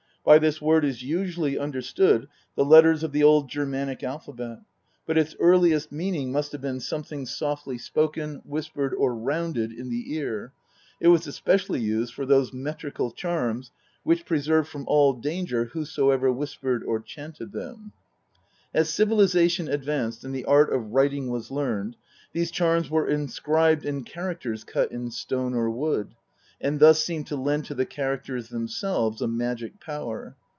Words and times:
By 0.23 0.37
this 0.37 0.61
word 0.61 0.85
is 0.85 1.01
usually 1.01 1.57
understood 1.57 2.27
the 2.55 2.63
letters 2.63 3.01
of 3.01 3.11
the 3.11 3.23
old 3.23 3.49
Ger 3.49 3.65
manic 3.65 4.03
alphabet, 4.03 4.59
but 5.07 5.17
its 5.17 5.35
earliest 5.39 5.91
meaning 5.91 6.31
must 6.31 6.51
have 6.51 6.61
been 6.61 6.79
something 6.79 7.25
softly 7.25 7.79
spoken, 7.79 8.39
whispered, 8.45 8.93
or" 8.93 9.15
rounded" 9.15 9.71
in 9.73 9.89
the 9.89 10.13
ear; 10.13 10.53
it 10.99 11.07
was 11.07 11.25
especially 11.25 11.79
used 11.79 12.13
for 12.13 12.27
those 12.27 12.53
metrical 12.53 13.09
charms 13.09 13.71
which 14.03 14.27
preserved 14.27 14.69
from 14.69 14.85
all 14.87 15.13
danger 15.13 15.65
whoso 15.65 16.11
ever 16.11 16.31
whispered 16.31 16.83
or 16.83 16.99
chanted 16.99 17.51
them. 17.51 17.91
As 18.75 18.89
civilisation 18.93 19.67
advanced 19.67 20.23
and 20.23 20.35
the 20.35 20.45
art 20.45 20.71
of 20.71 20.91
writing 20.91 21.31
was 21.31 21.49
learned, 21.49 21.95
these 22.31 22.51
charms 22.51 22.91
were 22.91 23.09
inscribed 23.09 23.85
in 23.87 24.03
characters 24.03 24.63
cut 24.63 24.91
in 24.91 25.09
stone 25.09 25.55
or 25.55 25.71
wood, 25.71 26.09
and 26.63 26.79
thus 26.79 27.03
seemed 27.03 27.25
to 27.25 27.35
lend 27.35 27.65
to 27.65 27.73
the 27.73 27.85
characters 27.87 28.49
themselves 28.49 29.19
a 29.19 29.27
magic 29.27 29.79
power. 29.79 30.35